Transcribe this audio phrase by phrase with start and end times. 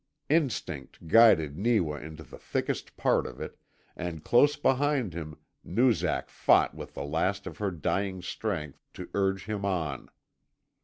[0.29, 3.59] Instinct guided Neewa into the thickest part of it,
[3.95, 9.45] and close behind him Noozak fought with the last of her dying strength to urge
[9.45, 10.09] him on.